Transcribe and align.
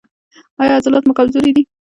ایا 0.61 0.73
عضلات 0.79 1.03
مو 1.05 1.13
کمزوري 1.19 1.51
دي؟ 1.55 1.63